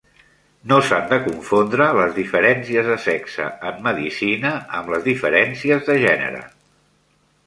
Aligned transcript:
No 0.69 0.77
s'han 0.85 1.03
de 1.09 1.17
confondre 1.25 1.85
les 1.97 2.15
diferències 2.15 2.89
de 2.91 2.95
sexe 3.03 3.49
en 3.73 3.77
medicina 3.89 4.53
amb 4.79 4.89
les 4.95 5.05
diferències 5.09 5.85
de 5.91 5.99
gènere. 6.05 6.41